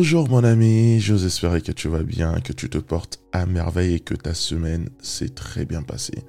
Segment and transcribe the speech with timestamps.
[0.00, 3.94] Bonjour mon ami, j'ose espérer que tu vas bien, que tu te portes à merveille
[3.94, 6.22] et que ta semaine s'est très bien passée.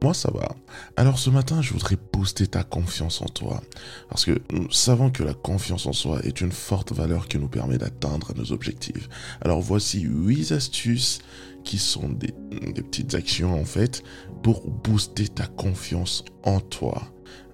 [0.00, 0.54] Moi ça va.
[0.94, 3.64] Alors ce matin je voudrais booster ta confiance en toi.
[4.08, 7.48] Parce que nous savons que la confiance en soi est une forte valeur qui nous
[7.48, 9.08] permet d'atteindre nos objectifs.
[9.40, 11.18] Alors voici 8 astuces
[11.64, 14.04] qui sont des, petites actions en fait
[14.44, 17.02] pour booster ta confiance en toi.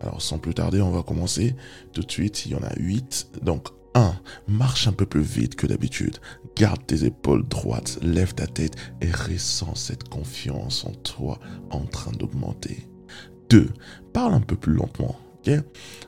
[0.02, 1.56] Alors sans plus tarder on va commencer
[1.94, 3.28] tout de suite, il y en a 8.
[3.40, 4.14] Donc 1.
[4.48, 6.18] Marche un peu plus vite que d'habitude.
[6.56, 11.38] Garde tes épaules droites, lève ta tête et ressens cette confiance en toi
[11.70, 12.88] en train d'augmenter.
[13.50, 13.70] 2.
[14.12, 15.16] Parle un peu plus lentement.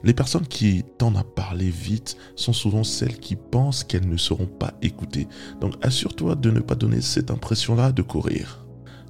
[0.05, 4.47] Les personnes qui tendent à parler vite sont souvent celles qui pensent qu'elles ne seront
[4.47, 5.27] pas écoutées.
[5.61, 8.65] Donc assure-toi de ne pas donner cette impression-là de courir.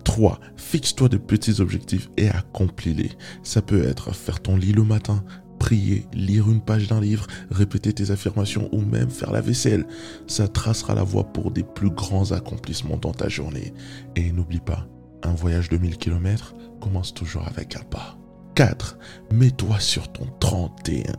[0.04, 0.41] 3.
[0.56, 3.10] Fixe-toi de petits objectifs et accomplis-les.
[3.43, 5.24] Ça peut être faire ton lit le matin,
[5.64, 9.87] prier, lire une page d'un livre, répéter tes affirmations ou même faire la vaisselle.
[10.27, 13.73] Ça tracera la voie pour des plus grands accomplissements dans ta journée.
[14.15, 14.87] Et n'oublie pas,
[15.23, 18.18] un voyage de 1000 km commence toujours avec un pas.
[18.56, 18.98] 4.
[19.32, 21.15] Mets-toi sur ton 31.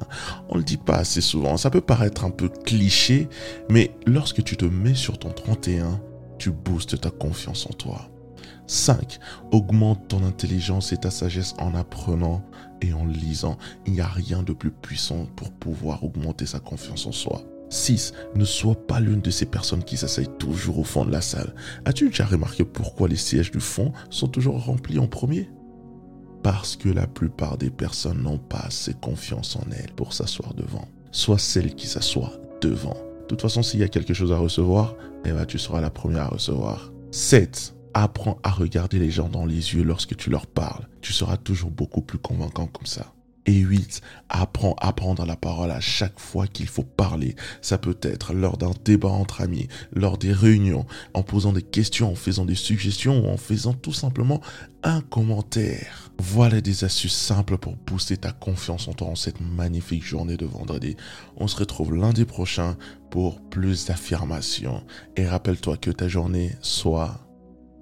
[0.49, 3.27] On le dit pas assez souvent, ça peut paraître un peu cliché,
[3.67, 5.99] mais lorsque tu te mets sur ton 31,
[6.37, 8.11] tu boostes ta confiance en toi.
[8.67, 9.19] 5.
[9.51, 12.43] Augmente ton intelligence et ta sagesse en apprenant
[12.81, 13.57] et en lisant.
[13.85, 17.41] Il n'y a rien de plus puissant pour pouvoir augmenter sa confiance en soi.
[17.69, 18.13] 6.
[18.35, 21.53] Ne sois pas l'une de ces personnes qui s'asseyent toujours au fond de la salle.
[21.85, 25.49] As-tu déjà remarqué pourquoi les sièges du fond sont toujours remplis en premier?
[26.43, 30.87] Parce que la plupart des personnes n'ont pas assez confiance en elles pour s'asseoir devant.
[31.11, 32.97] Sois celle qui s'assoit devant.
[33.21, 35.89] De toute façon, s'il y a quelque chose à recevoir, eh ben, tu seras la
[35.89, 36.91] première à recevoir.
[37.09, 37.73] 7.
[37.97, 40.85] Apprends à regarder les gens dans les yeux lorsque tu leur parles.
[40.99, 43.13] Tu seras toujours beaucoup plus convaincant comme ça.
[43.45, 44.01] Et 8.
[44.27, 47.37] Apprends à prendre la parole à chaque fois qu'il faut parler.
[47.61, 52.11] Ça peut être lors d'un débat entre amis, lors des réunions, en posant des questions,
[52.11, 54.41] en faisant des suggestions ou en faisant tout simplement
[54.83, 56.11] un commentaire.
[56.19, 60.45] Voilà des astuces simples pour booster ta confiance en toi en cette magnifique journée de
[60.45, 60.97] vendredi.
[61.37, 62.75] On se retrouve lundi prochain
[63.09, 64.83] pour plus d'affirmations.
[65.15, 67.24] Et rappelle-toi que ta journée soit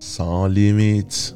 [0.03, 1.35] sans limite.